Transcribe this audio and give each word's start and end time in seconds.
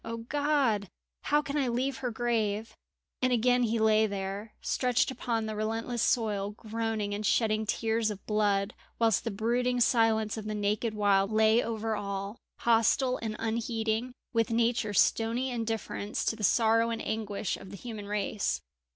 O 0.03 0.17
God! 0.17 0.87
how 1.25 1.43
can 1.43 1.57
I 1.57 1.67
leave 1.67 1.97
her 1.97 2.09
grave?" 2.09 2.75
And 3.21 3.31
again 3.31 3.61
he 3.61 3.77
lay 3.77 4.07
there, 4.07 4.55
stretched 4.59 5.11
upon 5.11 5.45
the 5.45 5.55
relentless 5.55 6.01
soil, 6.01 6.53
groaning 6.57 7.13
and 7.13 7.23
shedding 7.23 7.67
tears 7.67 8.09
of 8.09 8.25
blood, 8.25 8.73
whilst 8.97 9.25
the 9.25 9.29
brooding 9.29 9.79
silence 9.79 10.37
of 10.37 10.45
the 10.45 10.55
naked 10.55 10.95
wild 10.95 11.31
lay 11.31 11.61
over 11.61 11.95
all, 11.95 12.39
hostile 12.61 13.17
and 13.17 13.35
unheeding, 13.37 14.15
with 14.33 14.49
Nature's 14.49 14.99
stony 14.99 15.51
indifference 15.51 16.25
to 16.25 16.35
the 16.35 16.43
sorrow 16.43 16.89
and 16.89 17.05
anguish 17.05 17.55
of 17.55 17.69
the 17.69 17.77
human 17.77 18.07
race. 18.07 18.59